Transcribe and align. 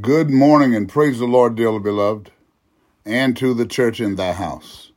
Good 0.00 0.28
morning 0.28 0.74
and 0.74 0.88
praise 0.88 1.20
the 1.20 1.24
Lord, 1.24 1.54
dearly 1.54 1.78
beloved, 1.78 2.32
and 3.04 3.36
to 3.36 3.54
the 3.54 3.64
church 3.64 4.00
in 4.00 4.16
thy 4.16 4.32
house. 4.32 4.90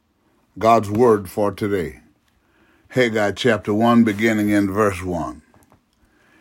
God's 0.58 0.90
word 0.90 1.30
for 1.30 1.52
today. 1.52 2.00
Haggai 2.90 3.34
chapter 3.34 3.76
1, 3.76 4.04
beginning 4.04 4.50
in 4.50 4.74
verse 4.74 5.04
1. 5.04 5.44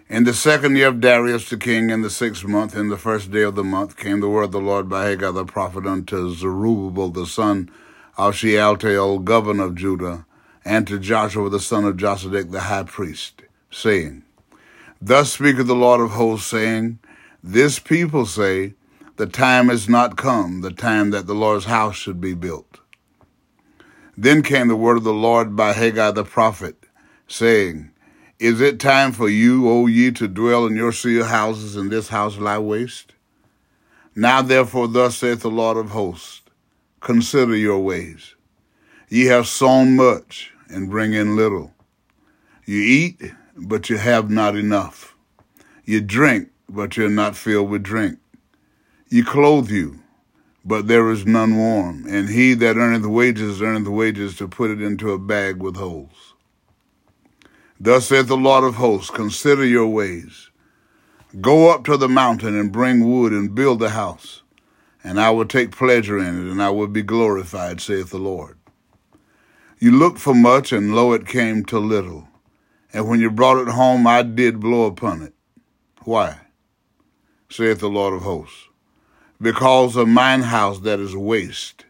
In 0.08 0.24
the 0.24 0.32
second 0.32 0.76
year 0.76 0.88
of 0.88 1.02
Darius 1.02 1.50
the 1.50 1.58
king, 1.58 1.90
in 1.90 2.00
the 2.00 2.08
sixth 2.08 2.46
month, 2.46 2.74
in 2.74 2.88
the 2.88 2.96
first 2.96 3.30
day 3.30 3.42
of 3.42 3.56
the 3.56 3.62
month, 3.62 3.98
came 3.98 4.20
the 4.20 4.28
word 4.30 4.44
of 4.44 4.52
the 4.52 4.58
Lord 4.58 4.88
by 4.88 5.04
Haggai 5.04 5.32
the 5.32 5.44
prophet 5.44 5.84
unto 5.84 6.34
Zerubbabel 6.34 7.10
the 7.10 7.26
son 7.26 7.70
of 8.16 8.36
Shealtiel, 8.36 9.18
governor 9.18 9.64
of 9.64 9.74
Judah, 9.74 10.24
and 10.64 10.86
to 10.86 10.98
Joshua 10.98 11.50
the 11.50 11.60
son 11.60 11.84
of 11.84 11.98
Josedech 11.98 12.50
the 12.50 12.60
high 12.60 12.84
priest, 12.84 13.42
saying, 13.70 14.22
Thus 14.98 15.34
speaketh 15.34 15.66
the 15.66 15.74
Lord 15.74 16.00
of 16.00 16.12
hosts, 16.12 16.46
saying, 16.46 17.00
this 17.46 17.78
people 17.78 18.26
say, 18.26 18.74
The 19.14 19.26
time 19.26 19.70
is 19.70 19.88
not 19.88 20.16
come, 20.16 20.62
the 20.62 20.72
time 20.72 21.10
that 21.10 21.28
the 21.28 21.34
Lord's 21.34 21.66
house 21.66 21.94
should 21.94 22.20
be 22.20 22.34
built. 22.34 22.80
Then 24.16 24.42
came 24.42 24.66
the 24.66 24.74
word 24.74 24.96
of 24.96 25.04
the 25.04 25.12
Lord 25.12 25.54
by 25.54 25.72
Haggai 25.72 26.10
the 26.10 26.24
prophet, 26.24 26.86
saying, 27.28 27.92
Is 28.40 28.60
it 28.60 28.80
time 28.80 29.12
for 29.12 29.28
you, 29.28 29.68
O 29.70 29.86
ye, 29.86 30.10
to 30.10 30.26
dwell 30.26 30.66
in 30.66 30.74
your 30.74 30.90
sealed 30.90 31.28
houses, 31.28 31.76
and 31.76 31.88
this 31.88 32.08
house 32.08 32.36
lie 32.36 32.58
waste? 32.58 33.12
Now 34.16 34.42
therefore, 34.42 34.88
thus 34.88 35.18
saith 35.18 35.42
the 35.42 35.48
Lord 35.50 35.76
of 35.76 35.90
hosts, 35.90 36.42
Consider 37.00 37.54
your 37.54 37.78
ways. 37.78 38.34
Ye 39.08 39.26
have 39.26 39.46
sown 39.46 39.94
much, 39.94 40.52
and 40.68 40.90
bring 40.90 41.12
in 41.12 41.36
little. 41.36 41.72
You 42.64 42.80
eat, 42.80 43.22
but 43.56 43.88
you 43.88 43.98
have 43.98 44.30
not 44.30 44.56
enough. 44.56 45.16
You 45.84 46.00
drink, 46.00 46.48
but 46.68 46.96
you're 46.96 47.08
not 47.08 47.36
filled 47.36 47.70
with 47.70 47.82
drink. 47.82 48.18
You 49.08 49.24
clothe 49.24 49.70
you, 49.70 50.00
but 50.64 50.88
there 50.88 51.10
is 51.10 51.24
none 51.24 51.56
warm, 51.56 52.06
and 52.08 52.28
he 52.28 52.54
that 52.54 52.76
earneth 52.76 53.06
wages 53.06 53.62
earneth 53.62 53.86
wages 53.86 54.36
to 54.36 54.48
put 54.48 54.70
it 54.70 54.82
into 54.82 55.12
a 55.12 55.18
bag 55.18 55.62
with 55.62 55.76
holes. 55.76 56.34
Thus 57.78 58.06
saith 58.06 58.26
the 58.26 58.36
Lord 58.36 58.64
of 58.64 58.76
hosts, 58.76 59.10
consider 59.10 59.64
your 59.64 59.86
ways. 59.86 60.50
Go 61.40 61.70
up 61.70 61.84
to 61.84 61.96
the 61.96 62.08
mountain 62.08 62.58
and 62.58 62.72
bring 62.72 63.08
wood 63.08 63.32
and 63.32 63.54
build 63.54 63.82
a 63.82 63.90
house, 63.90 64.42
and 65.04 65.20
I 65.20 65.30
will 65.30 65.44
take 65.44 65.70
pleasure 65.70 66.18
in 66.18 66.48
it, 66.48 66.50
and 66.50 66.62
I 66.62 66.70
will 66.70 66.88
be 66.88 67.02
glorified, 67.02 67.80
saith 67.80 68.10
the 68.10 68.18
Lord. 68.18 68.58
You 69.78 69.92
looked 69.92 70.18
for 70.18 70.34
much, 70.34 70.72
and 70.72 70.94
lo, 70.94 71.12
it 71.12 71.26
came 71.26 71.64
to 71.66 71.78
little. 71.78 72.28
And 72.92 73.06
when 73.06 73.20
you 73.20 73.30
brought 73.30 73.58
it 73.58 73.68
home, 73.68 74.06
I 74.06 74.22
did 74.22 74.58
blow 74.58 74.86
upon 74.86 75.22
it. 75.22 75.34
Why? 76.02 76.40
Saith 77.48 77.78
the 77.78 77.88
Lord 77.88 78.14
of 78.14 78.22
hosts, 78.22 78.68
because 79.40 79.96
of 79.96 80.08
mine 80.08 80.42
house 80.42 80.80
that 80.80 80.98
is 80.98 81.14
waste, 81.14 81.84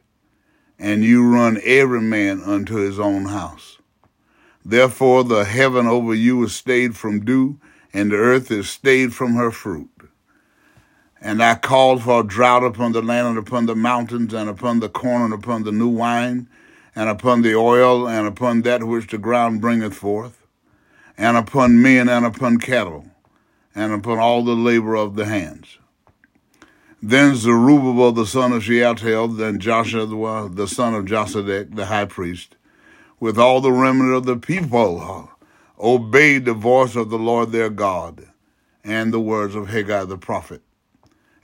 and 0.79 1.03
you 1.03 1.33
run 1.33 1.59
every 1.65 2.03
man 2.03 2.43
unto 2.43 2.77
his 2.77 2.99
own 2.99 3.27
house. 3.27 3.79
Therefore 4.65 5.25
the 5.25 5.45
heaven 5.45 5.87
over 5.87 6.15
you 6.15 6.45
is 6.45 6.55
stayed 6.55 6.97
from 6.97 7.25
dew, 7.25 7.59
and 7.93 8.13
the 8.13 8.17
earth 8.17 8.51
is 8.51 8.69
stayed 8.69 9.15
from 9.15 9.35
her 9.35 9.51
fruit. 9.51 9.89
And 11.21 11.43
I 11.43 11.55
called 11.55 12.03
for 12.03 12.21
a 12.21 12.27
drought 12.27 12.63
upon 12.63 12.93
the 12.93 13.01
land 13.01 13.29
and 13.29 13.39
upon 13.39 13.67
the 13.67 13.75
mountains, 13.75 14.35
and 14.35 14.51
upon 14.51 14.81
the 14.81 14.89
corn 14.89 15.23
and 15.23 15.35
upon 15.35 15.63
the 15.63 15.73
new 15.73 15.89
wine, 15.89 16.49
and 16.95 17.09
upon 17.09 17.43
the 17.43 17.55
oil, 17.55 18.07
and 18.07 18.27
upon 18.27 18.63
that 18.63 18.85
which 18.85 19.11
the 19.11 19.19
ground 19.19 19.61
bringeth 19.63 19.95
forth, 19.95 20.47
and 21.17 21.37
upon 21.37 21.81
men 21.81 22.09
and 22.09 22.27
upon 22.27 22.59
cattle 22.59 23.07
and 23.77 23.93
upon 23.93 24.19
all 24.19 24.43
the 24.43 24.57
labor 24.57 24.97
of 24.97 25.15
the 25.15 25.27
hands. 25.27 25.79
Then 27.03 27.37
Zerubbabel 27.37 28.11
the 28.13 28.27
son 28.27 28.53
of 28.53 28.65
Shealtiel, 28.65 29.29
then 29.29 29.61
Joshua 29.61 30.49
the 30.49 30.67
son 30.67 30.95
of 30.95 31.05
Josedech, 31.05 31.77
the 31.77 31.87
high 31.87 32.07
priest, 32.07 32.57
with 33.21 33.39
all 33.39 33.61
the 33.61 33.71
remnant 33.71 34.15
of 34.15 34.25
the 34.25 34.37
people, 34.37 35.31
obeyed 35.79 36.47
the 36.47 36.55
voice 36.55 36.97
of 36.97 37.11
the 37.11 37.19
Lord 37.19 37.53
their 37.53 37.69
God 37.69 38.27
and 38.83 39.13
the 39.13 39.21
words 39.21 39.55
of 39.55 39.69
Haggai 39.69 40.05
the 40.05 40.17
prophet, 40.17 40.63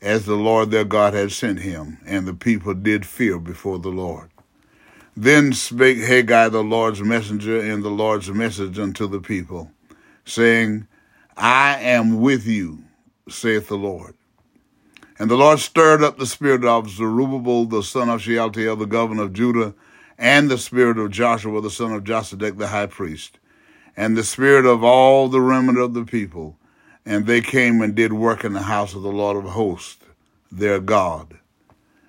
as 0.01 0.25
the 0.25 0.35
Lord 0.35 0.71
their 0.71 0.85
God 0.85 1.12
had 1.12 1.33
sent 1.33 1.61
him, 1.61 1.99
and 2.06 2.27
the 2.27 2.35
people 2.35 2.73
did 2.73 3.05
fear 3.05 3.39
before 3.39 3.79
the 3.79 3.91
Lord. 3.91 4.31
Then 5.15 5.53
spake 5.53 5.99
Haggai 5.99 6.49
the 6.49 6.65
Lord's 6.65 7.03
messenger 7.03 7.61
in 7.61 7.83
the 7.83 7.91
Lord's 7.91 8.31
message 8.31 8.79
unto 8.79 9.06
the 9.06 9.21
people, 9.21 9.71
saying, 10.25 10.87
I 11.37 11.78
am 11.81 12.20
with 12.20 12.47
you, 12.47 12.84
saith 13.28 13.69
the 13.69 13.76
Lord. 13.76 14.15
And 15.19 15.31
the 15.31 15.37
Lord 15.37 15.60
stirred 15.60 16.03
up 16.03 16.19
the 16.19 16.26
spirit 16.26 16.65
of 16.65 16.91
Zerubbabel, 16.91 17.66
the 17.66 17.82
son 17.82 18.09
of 18.09 18.22
Shealtiel, 18.22 18.76
the 18.76 18.87
governor 18.87 19.25
of 19.25 19.32
Judah, 19.32 19.75
and 20.19 20.50
the 20.50 20.59
spirit 20.59 20.98
of 20.98 21.10
Joshua, 21.10 21.60
the 21.60 21.70
son 21.70 21.93
of 21.93 22.04
Josedech, 22.04 22.59
the 22.59 22.69
high 22.69 22.87
priest, 22.87 23.38
and 23.97 24.16
the 24.16 24.25
spirit 24.25 24.66
of 24.66 24.82
all 24.82 25.28
the 25.28 25.41
remnant 25.41 25.78
of 25.78 25.94
the 25.94 26.04
people. 26.04 26.56
And 27.04 27.26
they 27.26 27.41
came 27.41 27.82
and 27.82 27.94
did 27.94 28.12
work 28.12 28.44
in 28.44 28.53
the 28.53 28.62
house 28.62 28.94
of 28.94 29.03
the 29.03 29.10
Lord 29.10 29.37
of 29.37 29.50
hosts, 29.50 30.04
their 30.50 30.81
God, 30.81 31.38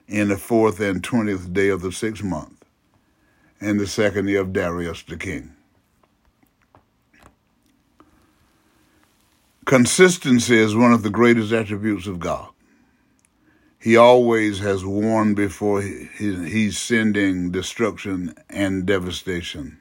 in 0.08 0.28
the 0.28 0.38
fourth 0.38 0.80
and 0.80 1.04
twentieth 1.04 1.54
day 1.54 1.70
of 1.70 1.82
the 1.82 1.92
sixth 1.92 2.24
month, 2.24 2.64
in 3.60 3.78
the 3.78 3.88
second 3.88 4.28
year 4.28 4.42
of 4.42 4.54
Darius 4.54 5.02
the 5.02 5.18
king. 5.18 5.54
Consistency 9.66 10.58
is 10.58 10.76
one 10.76 10.92
of 10.92 11.04
the 11.04 11.10
greatest 11.10 11.54
attributes 11.54 12.06
of 12.06 12.20
God. 12.20 12.50
He 13.80 13.96
always 13.96 14.60
has 14.60 14.84
warned 14.84 15.38
before 15.38 15.82
he's 15.82 16.78
sending 16.78 17.50
destruction 17.50 18.34
and 18.50 18.86
devastation. 18.86 19.80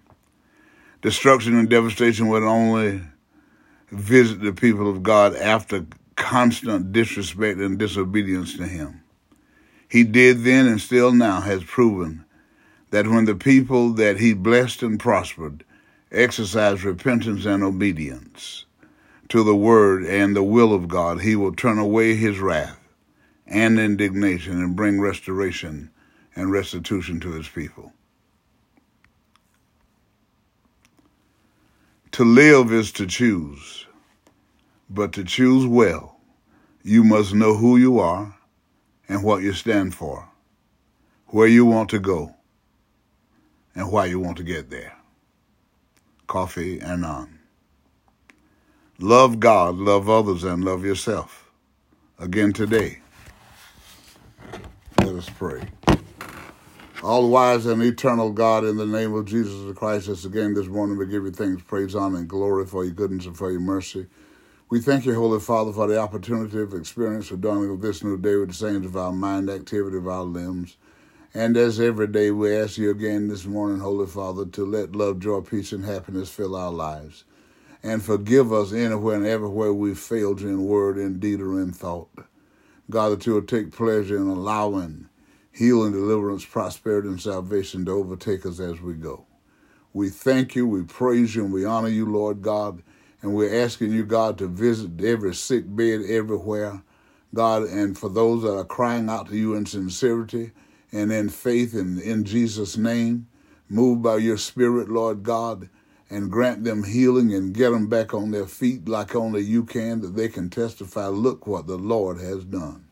Destruction 1.01 1.59
and 1.59 1.69
devastation 1.69 2.29
would 2.29 2.45
only 2.45 3.03
visit 3.91 4.41
the 4.41 4.53
people 4.53 4.89
of 4.89 5.03
God 5.03 5.35
after 5.35 5.85
constant 6.15 6.93
disrespect 6.93 7.59
and 7.59 7.77
disobedience 7.77 8.57
to 8.59 8.67
him. 8.67 9.03
He 9.89 10.05
did 10.05 10.45
then 10.45 10.69
and 10.69 10.81
still 10.81 11.11
now 11.11 11.41
has 11.41 11.65
proven 11.65 12.25
that 12.91 13.09
when 13.09 13.25
the 13.25 13.35
people 13.35 13.95
that 13.95 14.21
he 14.21 14.33
blessed 14.33 14.83
and 14.85 15.01
prospered 15.01 15.65
exercise 16.13 16.85
repentance 16.85 17.45
and 17.47 17.65
obedience, 17.65 18.65
to 19.33 19.43
the 19.43 19.57
word 19.57 20.05
and 20.05 20.37
the 20.37 20.43
will 20.43 20.75
of 20.75 20.89
God, 20.89 21.23
he 21.23 21.35
will 21.35 21.55
turn 21.55 21.79
away 21.79 22.15
his 22.15 22.39
wrath 22.39 22.79
and 23.47 23.81
indignation 23.81 24.63
and 24.63 24.77
bring 24.77 25.01
restoration 25.01 25.91
and 26.37 26.53
restitution 26.53 27.19
to 27.19 27.33
his 27.33 27.49
people. 27.49 27.95
To 32.11 32.27
live 32.27 32.71
is 32.75 32.93
to 32.93 33.07
choose, 33.07 33.87
but 34.91 35.15
to 35.15 35.25
choose 35.25 35.67
well, 35.67 36.21
you 36.83 37.03
must 37.03 37.33
know 37.33 37.57
who 37.57 37.79
you 37.79 37.99
are 38.01 38.37
and 39.09 39.25
what 39.25 39.43
you 39.43 39.55
stand 39.55 39.95
for, 39.95 40.29
where 41.29 41.49
you 41.49 41.65
want 41.65 41.89
to 41.89 41.99
go, 41.99 42.35
and 43.75 43.91
why 43.91 44.05
you 44.05 44.21
want 44.21 44.37
to 44.37 44.45
get 44.45 44.69
there. 44.69 44.99
Coffee 46.27 46.81
and 46.81 47.03
Annan. 47.07 47.42
Love 49.03 49.41
God, 49.41 49.79
love 49.79 50.09
others, 50.09 50.45
and 50.45 50.65
love 50.65 50.85
yourself. 50.85 51.51
Again 52.21 52.53
today, 52.53 53.01
let 54.99 55.17
us 55.17 55.29
pray. 55.29 55.61
All 57.03 57.29
wise 57.29 57.67
and 57.67 57.83
eternal 57.83 58.31
God, 58.31 58.65
in 58.65 58.77
the 58.77 58.87
name 58.87 59.13
of 59.13 59.25
Jesus 59.25 59.77
Christ, 59.77 60.09
us 60.09 60.25
again 60.25 60.55
this 60.55 60.69
morning 60.69 60.97
we 60.97 61.07
give 61.07 61.25
you 61.25 61.33
thanks, 61.33 61.65
praise, 61.65 61.97
honor, 61.97 62.19
and 62.19 62.29
glory 62.29 62.65
for 62.65 62.85
your 62.85 62.95
goodness 62.95 63.27
and 63.27 63.37
for 63.37 63.51
your 63.51 63.59
mercy. 63.59 64.07
We 64.71 64.79
thank 64.81 65.05
you, 65.05 65.17
Holy 65.17 65.41
Father, 65.41 65.73
for 65.73 65.89
the 65.89 65.99
opportunity 65.99 66.61
of 66.61 66.73
experience 66.73 67.29
the 67.29 67.37
dawning 67.37 67.71
of 67.71 67.81
this 67.81 68.05
new 68.05 68.17
day 68.17 68.37
with 68.37 68.51
the 68.51 68.55
saints 68.55 68.87
of 68.87 68.97
our 68.97 69.13
mind, 69.13 69.51
activity 69.51 69.97
of 69.97 70.07
our 70.07 70.23
limbs. 70.23 70.77
And 71.35 71.57
as 71.57 71.81
every 71.81 72.07
day, 72.07 72.31
we 72.31 72.57
ask 72.57 72.79
you 72.79 72.93
again 72.93 73.27
this 73.27 73.47
morning, 73.47 73.81
Holy 73.81 74.07
Father, 74.07 74.47
to 74.47 74.65
let 74.65 74.95
love, 74.95 75.19
joy, 75.19 75.41
peace, 75.41 75.73
and 75.73 75.85
happiness 75.85 76.31
fill 76.31 76.55
our 76.55 76.71
lives 76.71 77.25
and 77.83 78.03
forgive 78.03 78.53
us 78.53 78.73
anywhere 78.73 79.17
and 79.17 79.27
everywhere 79.27 79.73
we 79.73 79.95
failed 79.95 80.41
you 80.41 80.49
in 80.49 80.65
word, 80.65 80.99
in 80.99 81.19
deed, 81.19 81.41
or 81.41 81.61
in 81.61 81.73
thought. 81.73 82.11
God, 82.89 83.09
that 83.11 83.27
you 83.27 83.35
will 83.35 83.43
take 83.43 83.73
pleasure 83.73 84.17
in 84.17 84.29
allowing 84.29 85.09
healing, 85.51 85.93
deliverance, 85.93 86.45
prosperity, 86.45 87.09
and 87.09 87.21
salvation 87.21 87.85
to 87.85 87.93
overtake 87.93 88.47
us 88.47 88.61
as 88.61 88.81
we 88.81 88.95
go. 88.95 89.27
We 89.93 90.09
thank 90.09 90.55
you, 90.55 90.67
we 90.67 90.83
praise 90.83 91.35
you, 91.35 91.45
and 91.45 91.53
we 91.53 91.65
honor 91.65 91.89
you, 91.89 92.07
Lord 92.07 92.41
God. 92.41 92.83
And 93.21 93.35
we're 93.35 93.63
asking 93.63 93.93
you, 93.93 94.05
God, 94.05 94.39
to 94.39 94.49
visit 94.49 95.03
every 95.03 95.35
sick 95.35 95.65
bed 95.67 96.01
everywhere, 96.09 96.83
God, 97.35 97.65
and 97.65 97.97
for 97.97 98.09
those 98.09 98.43
that 98.43 98.57
are 98.57 98.65
crying 98.65 99.09
out 99.09 99.29
to 99.29 99.37
you 99.37 99.55
in 99.55 99.67
sincerity 99.67 100.53
and 100.91 101.13
in 101.13 101.29
faith 101.29 101.75
and 101.75 102.01
in 102.01 102.25
Jesus' 102.25 102.77
name, 102.77 103.29
moved 103.69 104.03
by 104.03 104.17
your 104.17 104.39
Spirit, 104.39 104.89
Lord 104.89 105.23
God 105.23 105.69
and 106.13 106.31
grant 106.31 106.63
them 106.63 106.85
healing 106.85 107.33
and 107.33 107.55
get 107.55 107.71
them 107.71 107.87
back 107.89 108.13
on 108.13 108.31
their 108.31 108.47
feet 108.47 108.87
like 108.87 109.15
only 109.15 109.41
you 109.41 109.65
can, 109.65 110.03
that 110.03 110.15
they 110.15 110.29
can 110.29 110.51
testify, 110.51 111.07
look 111.07 111.47
what 111.47 111.67
the 111.67 111.79
Lord 111.79 112.21
has 112.21 112.45
done. 112.45 112.85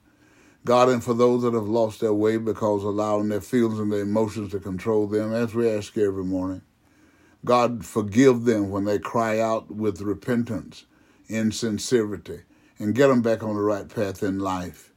God, 0.64 0.88
and 0.88 1.04
for 1.04 1.12
those 1.12 1.42
that 1.42 1.52
have 1.52 1.68
lost 1.68 2.00
their 2.00 2.14
way 2.14 2.38
because 2.38 2.82
allowing 2.82 3.28
their 3.28 3.42
feelings 3.42 3.78
and 3.78 3.92
their 3.92 4.00
emotions 4.00 4.52
to 4.52 4.58
control 4.58 5.06
them, 5.06 5.34
as 5.34 5.54
we 5.54 5.68
ask 5.68 5.98
every 5.98 6.24
morning, 6.24 6.62
God, 7.44 7.84
forgive 7.84 8.44
them 8.44 8.70
when 8.70 8.84
they 8.84 8.98
cry 8.98 9.38
out 9.38 9.70
with 9.70 10.00
repentance 10.00 10.86
in 11.28 11.52
sincerity 11.52 12.40
and 12.78 12.94
get 12.94 13.08
them 13.08 13.20
back 13.20 13.42
on 13.42 13.54
the 13.54 13.62
right 13.62 13.88
path 13.88 14.22
in 14.22 14.38
life. 14.38 14.92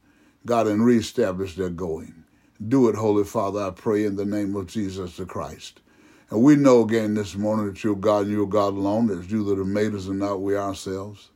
God, 0.46 0.66
and 0.66 0.84
reestablish 0.84 1.56
their 1.56 1.70
going. 1.70 2.24
Do 2.66 2.88
it, 2.88 2.96
Holy 2.96 3.24
Father, 3.24 3.60
I 3.60 3.70
pray 3.70 4.04
in 4.04 4.16
the 4.16 4.24
name 4.24 4.56
of 4.56 4.66
Jesus 4.66 5.16
the 5.16 5.26
Christ. 5.26 5.80
And 6.30 6.42
we 6.42 6.56
know 6.56 6.82
again 6.82 7.14
this 7.14 7.36
morning 7.36 7.66
that 7.66 7.84
you're 7.84 7.94
God 7.94 8.22
and 8.22 8.32
you're 8.32 8.46
God 8.46 8.72
alone. 8.74 9.10
It's 9.10 9.30
you 9.30 9.44
that 9.44 9.58
have 9.58 9.66
made 9.66 9.94
us 9.94 10.06
and 10.06 10.18
not 10.18 10.40
we 10.40 10.56
ourselves. 10.56 11.30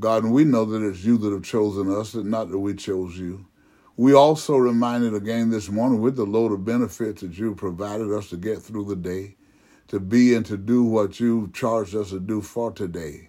God, 0.00 0.24
and 0.24 0.32
we 0.32 0.44
know 0.44 0.64
that 0.64 0.82
it's 0.82 1.04
you 1.04 1.18
that 1.18 1.32
have 1.32 1.44
chosen 1.44 1.92
us, 1.94 2.14
and 2.14 2.30
not 2.30 2.50
that 2.50 2.58
we 2.58 2.74
chose 2.74 3.18
you. 3.18 3.46
We 3.96 4.14
also 4.14 4.56
reminded 4.56 5.14
again 5.14 5.50
this 5.50 5.68
morning 5.68 6.00
with 6.00 6.16
the 6.16 6.24
load 6.24 6.50
of 6.50 6.64
benefits 6.64 7.20
that 7.20 7.38
you 7.38 7.54
provided 7.54 8.10
us 8.10 8.30
to 8.30 8.38
get 8.38 8.62
through 8.62 8.86
the 8.86 8.96
day, 8.96 9.36
to 9.88 10.00
be 10.00 10.34
and 10.34 10.46
to 10.46 10.56
do 10.56 10.82
what 10.82 11.20
you 11.20 11.50
charged 11.52 11.94
us 11.94 12.08
to 12.10 12.18
do 12.18 12.40
for 12.40 12.72
today. 12.72 13.28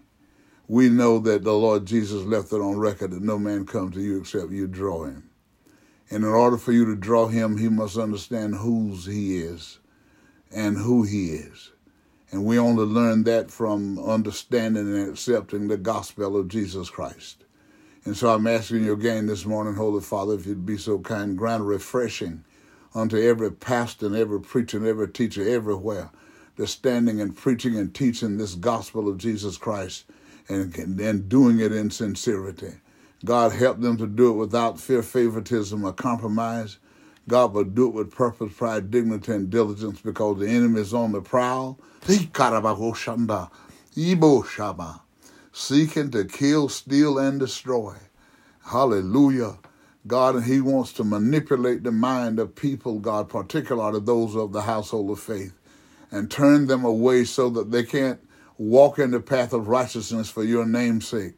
We 0.69 0.87
know 0.87 1.19
that 1.19 1.43
the 1.43 1.53
Lord 1.53 1.85
Jesus 1.85 2.23
left 2.23 2.53
it 2.53 2.61
on 2.61 2.77
record 2.77 3.11
that 3.11 3.21
no 3.21 3.37
man 3.37 3.65
comes 3.65 3.93
to 3.95 4.01
you 4.01 4.19
except 4.19 4.51
you 4.51 4.67
draw 4.67 5.03
him. 5.03 5.29
And 6.09 6.23
in 6.23 6.29
order 6.29 6.57
for 6.57 6.71
you 6.71 6.85
to 6.85 6.95
draw 6.95 7.27
him, 7.27 7.57
he 7.57 7.67
must 7.67 7.97
understand 7.97 8.55
whose 8.55 9.05
he 9.05 9.39
is 9.39 9.79
and 10.53 10.77
who 10.77 11.03
he 11.03 11.31
is. 11.31 11.71
And 12.31 12.45
we 12.45 12.57
only 12.57 12.85
learn 12.85 13.23
that 13.23 13.51
from 13.51 13.99
understanding 13.99 14.87
and 14.87 15.09
accepting 15.09 15.67
the 15.67 15.77
gospel 15.77 16.35
of 16.37 16.47
Jesus 16.47 16.89
Christ. 16.89 17.43
And 18.05 18.17
so 18.17 18.33
I'm 18.33 18.47
asking 18.47 18.83
you 18.83 18.93
again 18.93 19.27
this 19.27 19.45
morning, 19.45 19.75
Holy 19.75 20.01
Father, 20.01 20.33
if 20.33 20.45
you'd 20.45 20.65
be 20.65 20.77
so 20.77 20.99
kind, 20.99 21.37
grant 21.37 21.63
refreshing 21.63 22.43
unto 22.95 23.17
every 23.17 23.51
pastor 23.51 24.07
and 24.07 24.15
every 24.15 24.41
preacher 24.41 24.77
and 24.77 24.87
every 24.87 25.07
teacher 25.07 25.47
everywhere 25.47 26.09
that's 26.57 26.71
standing 26.71 27.21
and 27.21 27.35
preaching 27.35 27.77
and 27.77 27.93
teaching 27.93 28.37
this 28.37 28.55
gospel 28.55 29.07
of 29.07 29.17
Jesus 29.17 29.57
Christ 29.57 30.05
and, 30.49 30.75
and 30.75 31.29
doing 31.29 31.59
it 31.59 31.71
in 31.71 31.89
sincerity. 31.89 32.73
God 33.25 33.53
help 33.53 33.79
them 33.79 33.97
to 33.97 34.07
do 34.07 34.31
it 34.31 34.37
without 34.37 34.79
fear, 34.79 35.01
favoritism, 35.01 35.83
or 35.83 35.93
compromise. 35.93 36.77
God 37.27 37.53
will 37.53 37.63
do 37.63 37.87
it 37.87 37.93
with 37.93 38.11
purpose, 38.11 38.53
pride, 38.53 38.91
dignity, 38.91 39.31
and 39.31 39.49
diligence 39.49 40.01
because 40.01 40.39
the 40.39 40.47
enemy 40.47 40.81
is 40.81 40.93
on 40.93 41.13
the 41.13 41.21
prowl. 41.21 41.79
Seeking 45.53 46.11
to 46.11 46.25
kill, 46.25 46.69
steal, 46.69 47.17
and 47.17 47.39
destroy. 47.39 47.95
Hallelujah. 48.65 49.57
God, 50.05 50.35
and 50.35 50.43
He 50.43 50.59
wants 50.59 50.91
to 50.93 51.03
manipulate 51.03 51.83
the 51.83 51.91
mind 51.91 52.39
of 52.39 52.55
people, 52.55 52.99
God, 52.99 53.29
particularly 53.29 54.01
those 54.01 54.35
of 54.35 54.51
the 54.51 54.63
household 54.63 55.11
of 55.11 55.19
faith, 55.19 55.53
and 56.11 56.29
turn 56.29 56.67
them 56.67 56.83
away 56.83 57.23
so 57.23 57.49
that 57.51 57.71
they 57.71 57.83
can't 57.83 58.19
walk 58.57 58.99
in 58.99 59.11
the 59.11 59.21
path 59.21 59.53
of 59.53 59.69
righteousness 59.69 60.29
for 60.29 60.43
your 60.43 60.65
name's 60.65 61.07
sake. 61.07 61.35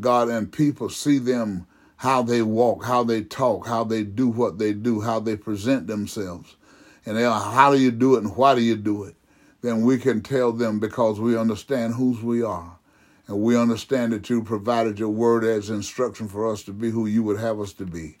God, 0.00 0.28
and 0.28 0.50
people 0.50 0.88
see 0.88 1.18
them 1.18 1.66
how 1.98 2.22
they 2.22 2.42
walk, 2.42 2.84
how 2.84 3.02
they 3.02 3.22
talk, 3.22 3.66
how 3.66 3.82
they 3.82 4.04
do 4.04 4.28
what 4.28 4.58
they 4.58 4.72
do, 4.72 5.00
how 5.00 5.18
they 5.18 5.36
present 5.36 5.88
themselves. 5.88 6.56
And 7.04 7.16
they 7.16 7.24
are, 7.24 7.40
how 7.40 7.72
do 7.72 7.80
you 7.80 7.90
do 7.90 8.14
it 8.14 8.22
and 8.22 8.36
why 8.36 8.54
do 8.54 8.62
you 8.62 8.76
do 8.76 9.02
it? 9.04 9.16
Then 9.62 9.82
we 9.82 9.98
can 9.98 10.22
tell 10.22 10.52
them 10.52 10.78
because 10.78 11.18
we 11.18 11.36
understand 11.36 11.94
whose 11.94 12.22
we 12.22 12.42
are. 12.42 12.78
And 13.26 13.42
we 13.42 13.56
understand 13.56 14.12
that 14.12 14.30
you 14.30 14.44
provided 14.44 14.98
your 14.98 15.08
word 15.08 15.42
as 15.42 15.70
instruction 15.70 16.28
for 16.28 16.50
us 16.50 16.62
to 16.64 16.72
be 16.72 16.90
who 16.90 17.06
you 17.06 17.24
would 17.24 17.40
have 17.40 17.60
us 17.60 17.72
to 17.74 17.84
be. 17.84 18.18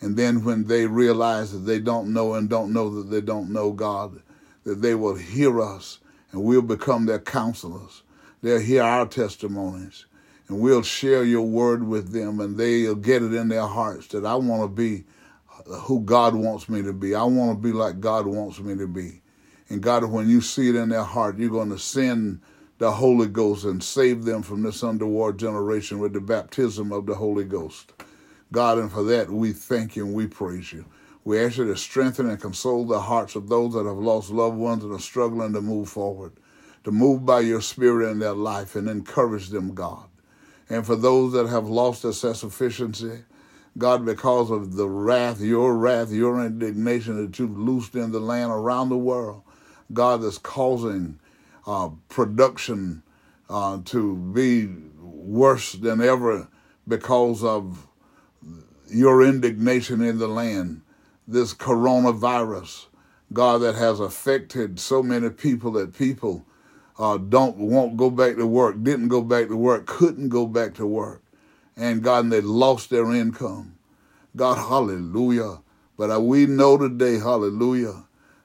And 0.00 0.16
then 0.16 0.42
when 0.42 0.64
they 0.64 0.86
realize 0.86 1.52
that 1.52 1.58
they 1.58 1.80
don't 1.80 2.14
know 2.14 2.32
and 2.32 2.48
don't 2.48 2.72
know 2.72 2.88
that 2.94 3.10
they 3.10 3.20
don't 3.20 3.52
know 3.52 3.72
God, 3.72 4.22
that 4.64 4.80
they 4.80 4.94
will 4.94 5.16
hear 5.16 5.60
us 5.60 5.98
and 6.32 6.42
we'll 6.42 6.62
become 6.62 7.04
their 7.04 7.18
counselors. 7.18 8.02
They'll 8.40 8.60
hear 8.60 8.82
our 8.82 9.06
testimonies 9.06 10.06
and 10.48 10.60
we'll 10.60 10.82
share 10.82 11.24
your 11.24 11.42
word 11.42 11.86
with 11.86 12.12
them 12.12 12.40
and 12.40 12.56
they'll 12.56 12.94
get 12.94 13.22
it 13.22 13.34
in 13.34 13.48
their 13.48 13.66
hearts 13.66 14.08
that 14.08 14.24
I 14.24 14.34
want 14.34 14.62
to 14.62 14.68
be 14.68 15.04
who 15.66 16.00
God 16.00 16.34
wants 16.34 16.68
me 16.68 16.82
to 16.82 16.92
be. 16.92 17.14
I 17.14 17.24
want 17.24 17.58
to 17.58 17.62
be 17.62 17.72
like 17.72 18.00
God 18.00 18.26
wants 18.26 18.58
me 18.58 18.76
to 18.76 18.86
be. 18.86 19.20
And 19.68 19.82
God, 19.82 20.04
when 20.04 20.28
you 20.28 20.40
see 20.40 20.70
it 20.70 20.76
in 20.76 20.88
their 20.88 21.04
heart, 21.04 21.38
you're 21.38 21.50
going 21.50 21.70
to 21.70 21.78
send 21.78 22.40
the 22.78 22.90
Holy 22.92 23.26
Ghost 23.26 23.64
and 23.64 23.82
save 23.82 24.24
them 24.24 24.42
from 24.42 24.62
this 24.62 24.82
underworld 24.82 25.38
generation 25.38 25.98
with 25.98 26.14
the 26.14 26.20
baptism 26.20 26.92
of 26.92 27.06
the 27.06 27.14
Holy 27.16 27.44
Ghost. 27.44 27.92
God, 28.50 28.78
and 28.78 28.90
for 28.90 29.02
that 29.02 29.30
we 29.30 29.52
thank 29.52 29.96
you 29.96 30.06
and 30.06 30.14
we 30.14 30.26
praise 30.26 30.72
you. 30.72 30.86
We 31.24 31.38
ask 31.44 31.58
you 31.58 31.66
to 31.66 31.76
strengthen 31.76 32.30
and 32.30 32.40
console 32.40 32.86
the 32.86 33.00
hearts 33.00 33.36
of 33.36 33.50
those 33.50 33.74
that 33.74 33.84
have 33.84 33.98
lost 33.98 34.30
loved 34.30 34.56
ones 34.56 34.84
and 34.84 34.92
are 34.94 35.00
struggling 35.00 35.52
to 35.52 35.60
move 35.60 35.90
forward, 35.90 36.32
to 36.84 36.90
move 36.90 37.26
by 37.26 37.40
your 37.40 37.60
spirit 37.60 38.10
in 38.10 38.20
their 38.20 38.32
life 38.32 38.74
and 38.76 38.88
encourage 38.88 39.48
them, 39.48 39.74
God. 39.74 40.06
And 40.70 40.84
for 40.84 40.96
those 40.96 41.32
that 41.32 41.48
have 41.48 41.68
lost 41.68 42.02
their 42.02 42.12
self-sufficiency, 42.12 43.24
God, 43.76 44.04
because 44.04 44.50
of 44.50 44.74
the 44.74 44.88
wrath, 44.88 45.40
your 45.40 45.76
wrath, 45.76 46.10
your 46.10 46.44
indignation 46.44 47.24
that 47.24 47.38
you've 47.38 47.58
loosed 47.58 47.94
in 47.94 48.12
the 48.12 48.20
land 48.20 48.50
around 48.50 48.88
the 48.88 48.98
world, 48.98 49.42
God, 49.92 50.22
that's 50.22 50.38
causing 50.38 51.18
uh, 51.66 51.90
production 52.08 53.02
uh, 53.48 53.78
to 53.86 54.16
be 54.16 54.68
worse 55.00 55.72
than 55.72 56.00
ever 56.00 56.48
because 56.86 57.44
of 57.44 57.86
your 58.90 59.22
indignation 59.22 60.02
in 60.02 60.18
the 60.18 60.28
land. 60.28 60.82
This 61.26 61.54
coronavirus, 61.54 62.86
God, 63.32 63.58
that 63.58 63.74
has 63.74 64.00
affected 64.00 64.80
so 64.80 65.02
many 65.02 65.30
people 65.30 65.72
that 65.72 65.96
people 65.96 66.44
uh, 66.98 67.16
don't 67.16 67.56
won't 67.56 67.96
go 67.96 68.10
back 68.10 68.36
to 68.36 68.46
work, 68.46 68.82
didn't 68.82 69.08
go 69.08 69.22
back 69.22 69.48
to 69.48 69.56
work, 69.56 69.86
couldn't 69.86 70.28
go 70.28 70.46
back 70.46 70.74
to 70.74 70.86
work, 70.86 71.22
and 71.76 72.02
God, 72.02 72.24
and 72.24 72.32
they 72.32 72.40
lost 72.40 72.90
their 72.90 73.12
income. 73.12 73.76
God, 74.34 74.56
hallelujah. 74.56 75.60
But 75.96 76.10
uh, 76.10 76.20
we 76.20 76.46
know 76.46 76.78
today, 76.78 77.18
hallelujah, 77.18 78.04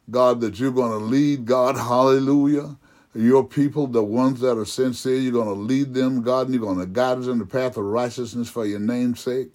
God, 0.09 0.41
that 0.41 0.59
you're 0.59 0.71
going 0.71 0.91
to 0.91 1.05
lead, 1.05 1.45
God, 1.45 1.75
hallelujah. 1.75 2.77
Your 3.15 3.44
people, 3.44 3.85
the 3.85 4.03
ones 4.03 4.39
that 4.39 4.57
are 4.57 4.65
sincere, 4.65 5.17
you're 5.17 5.31
going 5.31 5.47
to 5.47 5.53
lead 5.53 5.93
them, 5.93 6.24
God, 6.24 6.48
and 6.48 6.55
you're 6.55 6.63
going 6.63 6.79
to 6.79 6.88
guide 6.88 7.19
us 7.19 7.27
in 7.27 7.38
the 7.38 7.45
path 7.45 7.77
of 7.77 7.86
righteousness 7.86 8.50
for 8.50 8.65
your 8.65 8.79
name's 8.79 9.19
sake. 9.19 9.51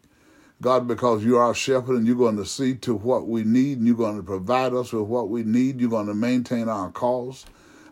God, 0.60 0.86
because 0.86 1.24
you're 1.24 1.42
our 1.42 1.54
shepherd 1.54 1.96
and 1.96 2.06
you're 2.06 2.16
going 2.16 2.36
to 2.36 2.46
see 2.46 2.74
to 2.76 2.94
what 2.94 3.26
we 3.26 3.42
need 3.42 3.78
and 3.78 3.86
you're 3.86 3.96
going 3.96 4.16
to 4.16 4.22
provide 4.22 4.74
us 4.74 4.92
with 4.92 5.04
what 5.04 5.28
we 5.28 5.42
need. 5.42 5.80
You're 5.80 5.90
going 5.90 6.06
to 6.06 6.14
maintain 6.14 6.68
our 6.68 6.90
cause. 6.90 7.46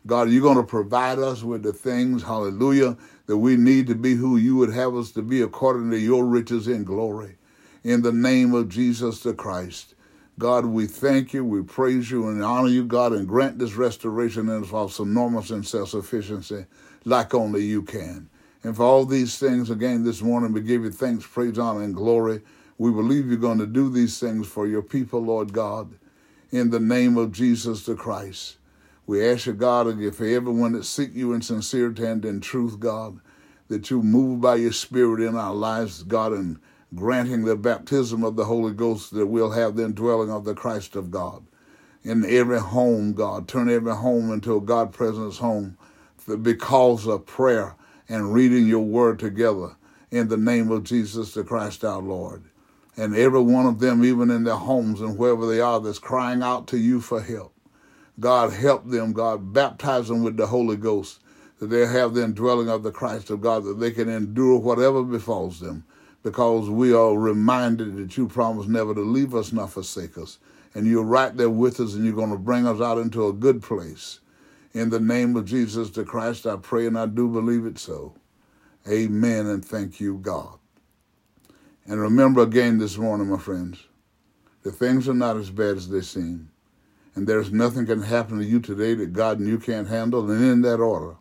God, 0.06 0.30
you're 0.30 0.42
going 0.42 0.56
to 0.56 0.62
provide 0.62 1.18
us 1.18 1.42
with 1.42 1.64
the 1.64 1.72
things, 1.72 2.22
hallelujah, 2.22 2.96
that 3.26 3.38
we 3.38 3.56
need 3.56 3.88
to 3.88 3.96
be 3.96 4.14
who 4.14 4.36
you 4.36 4.54
would 4.56 4.72
have 4.72 4.94
us 4.94 5.10
to 5.12 5.22
be 5.22 5.42
according 5.42 5.90
to 5.90 5.98
your 5.98 6.25
riches 6.25 6.68
in 6.68 6.84
glory. 6.84 7.36
In 7.82 8.02
the 8.02 8.12
name 8.12 8.54
of 8.54 8.68
Jesus 8.68 9.20
the 9.20 9.34
Christ. 9.34 9.94
God, 10.38 10.66
we 10.66 10.86
thank 10.86 11.32
you, 11.32 11.44
we 11.44 11.62
praise 11.62 12.10
you, 12.10 12.28
and 12.28 12.44
honor 12.44 12.68
you, 12.68 12.84
God, 12.84 13.12
and 13.12 13.26
grant 13.26 13.58
this 13.58 13.75
restoration 13.75 14.48
us 14.48 14.72
of 14.72 14.92
some 14.92 15.12
normalcy 15.12 15.54
and 15.54 15.66
self 15.66 15.88
sufficiency 15.88 16.66
like 17.04 17.34
only 17.34 17.64
you 17.64 17.82
can. 17.82 18.28
And 18.62 18.76
for 18.76 18.82
all 18.84 19.06
these 19.06 19.38
things, 19.38 19.70
again, 19.70 20.04
this 20.04 20.22
morning, 20.22 20.52
we 20.52 20.60
give 20.60 20.84
you 20.84 20.90
thanks, 20.90 21.26
praise, 21.26 21.58
honor, 21.58 21.82
and 21.82 21.94
glory. 21.94 22.42
We 22.78 22.90
believe 22.90 23.28
you're 23.28 23.38
going 23.38 23.58
to 23.58 23.66
do 23.66 23.88
these 23.88 24.20
things 24.20 24.46
for 24.46 24.66
your 24.66 24.82
people, 24.82 25.20
Lord 25.20 25.52
God, 25.52 25.94
in 26.50 26.70
the 26.70 26.80
name 26.80 27.16
of 27.16 27.32
Jesus 27.32 27.86
the 27.86 27.94
Christ. 27.94 28.56
We 29.06 29.25
ask 29.25 29.46
you, 29.46 29.52
God, 29.52 29.86
for 30.14 30.25
everyone 30.25 30.72
that 30.72 30.84
seek 30.84 31.14
you 31.14 31.32
in 31.32 31.40
sincerity 31.40 32.04
and 32.04 32.25
in 32.25 32.40
truth, 32.40 32.80
God, 32.80 33.20
that 33.68 33.88
you 33.88 34.02
move 34.02 34.40
by 34.40 34.56
your 34.56 34.72
Spirit 34.72 35.20
in 35.20 35.36
our 35.36 35.54
lives, 35.54 36.02
God, 36.02 36.32
and 36.32 36.58
granting 36.94 37.44
the 37.44 37.56
baptism 37.56 38.25
of 38.25 38.34
the 38.34 38.46
Holy 38.46 38.72
Ghost 38.72 39.14
that 39.14 39.26
we'll 39.26 39.52
have 39.52 39.76
the 39.76 39.84
indwelling 39.84 40.30
of 40.30 40.44
the 40.44 40.54
Christ 40.54 40.96
of 40.96 41.10
God. 41.10 41.44
In 42.02 42.25
every 42.25 42.58
home, 42.60 43.12
God, 43.12 43.48
turn 43.48 43.68
every 43.68 43.94
home 43.94 44.32
into 44.32 44.56
a 44.56 44.60
God 44.60 44.92
presence 44.92 45.38
home 45.38 45.76
because 46.42 47.06
of 47.06 47.26
prayer 47.26 47.76
and 48.08 48.32
reading 48.32 48.66
your 48.66 48.84
word 48.84 49.18
together 49.18 49.76
in 50.10 50.28
the 50.28 50.36
name 50.36 50.70
of 50.70 50.84
Jesus 50.84 51.34
the 51.34 51.44
Christ 51.44 51.84
our 51.84 52.00
Lord. 52.00 52.44
And 52.96 53.14
every 53.14 53.42
one 53.42 53.66
of 53.66 53.78
them, 53.78 54.04
even 54.04 54.30
in 54.30 54.44
their 54.44 54.54
homes 54.54 55.00
and 55.00 55.18
wherever 55.18 55.46
they 55.46 55.60
are, 55.60 55.80
that's 55.80 55.98
crying 55.98 56.42
out 56.42 56.66
to 56.68 56.78
you 56.78 57.00
for 57.00 57.20
help. 57.20 57.55
God, 58.18 58.52
help 58.52 58.88
them, 58.88 59.12
God, 59.12 59.52
baptize 59.52 60.08
them 60.08 60.23
with 60.23 60.37
the 60.37 60.46
Holy 60.46 60.76
Ghost, 60.76 61.20
that 61.58 61.66
they 61.66 61.87
have 61.87 62.14
the 62.14 62.25
indwelling 62.25 62.68
of 62.68 62.82
the 62.82 62.90
Christ 62.90 63.30
of 63.30 63.40
God, 63.40 63.64
that 63.64 63.78
they 63.78 63.90
can 63.90 64.08
endure 64.08 64.58
whatever 64.58 65.02
befalls 65.02 65.61
them, 65.61 65.85
because 66.23 66.70
we 66.70 66.94
are 66.94 67.16
reminded 67.16 67.96
that 67.96 68.16
you 68.16 68.26
promised 68.26 68.68
never 68.68 68.94
to 68.94 69.00
leave 69.00 69.35
us 69.35 69.52
nor 69.52 69.68
forsake 69.68 70.16
us. 70.16 70.38
And 70.75 70.87
you're 70.87 71.02
right 71.02 71.35
there 71.37 71.50
with 71.50 71.80
us, 71.80 71.94
and 71.94 72.04
you're 72.04 72.14
going 72.14 72.30
to 72.30 72.38
bring 72.38 72.66
us 72.66 72.80
out 72.80 72.99
into 72.99 73.26
a 73.26 73.32
good 73.32 73.62
place. 73.62 74.20
In 74.73 74.90
the 74.90 75.00
name 75.00 75.37
of 75.37 75.46
Jesus 75.46 75.90
the 75.90 76.04
Christ, 76.04 76.46
I 76.46 76.56
pray 76.56 76.87
and 76.87 76.99
I 76.99 77.06
do 77.06 77.28
believe 77.28 77.64
it 77.64 77.78
so. 77.78 78.14
Amen, 78.88 79.46
and 79.46 79.64
thank 79.64 80.00
you, 80.00 80.18
God. 80.18 80.58
And 81.87 82.00
remember 82.00 82.42
again 82.42 82.78
this 82.78 82.99
morning, 82.99 83.28
my 83.28 83.38
friends, 83.38 83.78
that 84.62 84.73
things 84.73 85.08
are 85.08 85.14
not 85.14 85.37
as 85.37 85.50
bad 85.50 85.76
as 85.76 85.88
they 85.88 86.00
seem. 86.00 86.50
And 87.16 87.26
there's 87.26 87.50
nothing 87.50 87.87
can 87.87 88.02
happen 88.02 88.38
to 88.38 88.44
you 88.44 88.61
today 88.61 88.94
that 88.94 89.14
God 89.14 89.38
and 89.38 89.49
you 89.49 89.58
can't 89.58 89.88
handle, 89.88 90.30
and 90.30 90.44
in 90.44 90.61
that 90.61 90.80
order. 90.80 91.16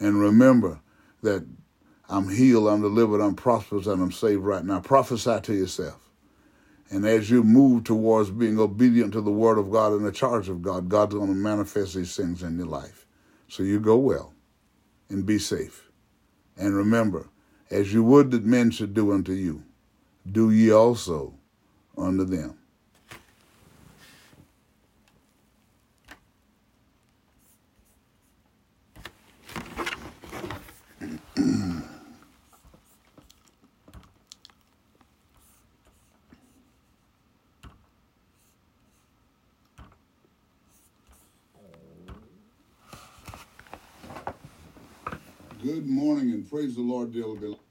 And 0.00 0.20
remember 0.20 0.80
that 1.22 1.46
I'm 2.08 2.28
healed, 2.28 2.68
I'm 2.68 2.82
delivered, 2.82 3.20
I'm 3.20 3.36
prosperous, 3.36 3.86
and 3.86 4.02
I'm 4.02 4.12
saved 4.12 4.42
right 4.42 4.64
now. 4.64 4.80
Prophesy 4.80 5.40
to 5.40 5.54
yourself. 5.54 6.10
And 6.90 7.04
as 7.04 7.30
you 7.30 7.42
move 7.42 7.84
towards 7.84 8.30
being 8.30 8.58
obedient 8.58 9.12
to 9.12 9.20
the 9.20 9.30
word 9.30 9.58
of 9.58 9.70
God 9.70 9.92
and 9.92 10.04
the 10.04 10.12
charge 10.12 10.48
of 10.48 10.60
God, 10.60 10.88
God's 10.88 11.14
going 11.14 11.28
to 11.28 11.34
manifest 11.34 11.94
these 11.94 12.14
things 12.14 12.42
in 12.42 12.58
your 12.58 12.66
life. 12.66 13.06
So 13.48 13.62
you 13.62 13.80
go 13.80 13.96
well 13.96 14.34
and 15.08 15.24
be 15.24 15.38
safe. 15.38 15.88
And 16.56 16.74
remember, 16.74 17.28
as 17.70 17.92
you 17.92 18.02
would 18.04 18.32
that 18.32 18.44
men 18.44 18.70
should 18.70 18.94
do 18.94 19.12
unto 19.12 19.32
you, 19.32 19.62
do 20.30 20.50
ye 20.50 20.72
also 20.72 21.34
unto 21.96 22.24
them. 22.24 22.58
Good 45.66 45.88
morning 45.88 46.30
and 46.30 46.48
praise 46.48 46.76
the 46.76 46.80
Lord, 46.80 47.12
dearly 47.12 47.40
beloved. 47.40 47.65